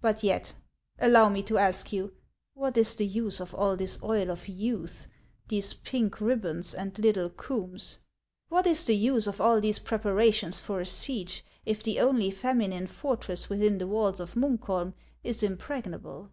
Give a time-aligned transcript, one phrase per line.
[0.00, 0.52] But yet,
[1.00, 2.14] allow me t<> ask you,
[2.54, 5.08] what is the use of all this Oil of Youth,
[5.48, 7.98] these pink ribbons, and little combs?
[8.48, 12.86] What is the use of all these preparations for a siege, if the only feminine
[12.86, 14.94] fortress within the walls of Munkholm
[15.24, 16.30] is impregnable